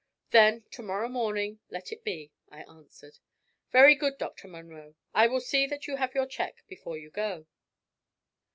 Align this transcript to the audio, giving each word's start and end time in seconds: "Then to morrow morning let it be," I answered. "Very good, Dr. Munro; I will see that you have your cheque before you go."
"Then 0.31 0.63
to 0.71 0.81
morrow 0.81 1.07
morning 1.07 1.59
let 1.69 1.91
it 1.91 2.03
be," 2.03 2.31
I 2.49 2.63
answered. 2.63 3.19
"Very 3.71 3.93
good, 3.93 4.17
Dr. 4.17 4.47
Munro; 4.47 4.95
I 5.13 5.27
will 5.27 5.41
see 5.41 5.67
that 5.67 5.85
you 5.85 5.97
have 5.97 6.15
your 6.15 6.25
cheque 6.25 6.63
before 6.67 6.97
you 6.97 7.11
go." 7.11 7.45